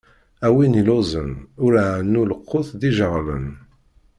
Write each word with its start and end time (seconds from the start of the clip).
A 0.45 0.47
win 0.55 0.77
illuẓen, 0.81 1.31
ur 1.63 1.73
ɛennu 1.87 2.23
lqut 2.31 2.69
d-ijeɣlen! 2.79 3.47